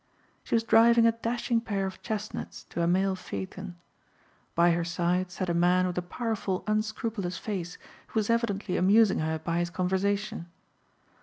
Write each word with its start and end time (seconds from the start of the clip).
She 0.43 0.55
was 0.55 0.63
driving 0.63 1.05
a 1.05 1.11
dashing 1.11 1.61
pair 1.61 1.85
of 1.85 2.01
chestnuts 2.01 2.63
to 2.71 2.81
a 2.81 2.87
mail 2.87 3.15
phaeton. 3.15 3.77
By 4.55 4.71
her 4.71 4.83
side 4.83 5.29
sat 5.29 5.47
a 5.47 5.53
man 5.53 5.85
with 5.85 5.95
a 5.95 6.01
powerful 6.01 6.63
unscrupulous 6.65 7.37
face 7.37 7.77
who 8.07 8.19
was 8.19 8.31
evidently 8.31 8.77
amusing 8.77 9.19
her 9.19 9.37
by 9.37 9.59
his 9.59 9.69
conversation. 9.69 10.47